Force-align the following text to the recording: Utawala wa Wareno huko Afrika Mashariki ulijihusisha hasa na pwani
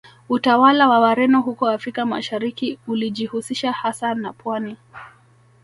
Utawala 0.29 0.87
wa 0.89 0.99
Wareno 0.99 1.41
huko 1.41 1.69
Afrika 1.69 2.05
Mashariki 2.05 2.79
ulijihusisha 2.87 3.71
hasa 3.71 4.15
na 4.15 4.33
pwani 4.33 4.77